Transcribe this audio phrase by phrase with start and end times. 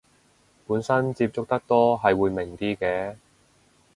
[0.65, 3.17] 本身接觸得多係會明啲嘅